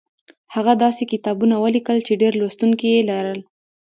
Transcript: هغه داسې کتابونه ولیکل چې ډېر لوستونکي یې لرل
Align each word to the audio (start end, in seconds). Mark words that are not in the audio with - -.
هغه 0.53 0.73
داسې 0.83 1.03
کتابونه 1.11 1.55
ولیکل 1.57 1.97
چې 2.07 2.13
ډېر 2.21 2.33
لوستونکي 2.41 2.87
یې 2.95 3.01
لرل 3.09 3.39